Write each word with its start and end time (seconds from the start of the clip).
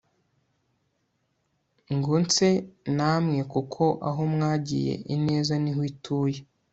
ngo 1.95 2.13
nse 2.23 2.49
na 2.97 3.11
mwe 3.23 3.39
kuko 3.53 3.83
aho 4.09 4.21
mwagiye 4.33 4.93
ineza 5.15 5.53
niho 5.63 5.81
ituye 5.91 6.39